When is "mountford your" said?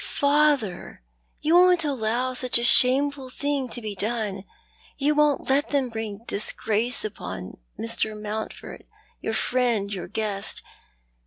8.19-9.33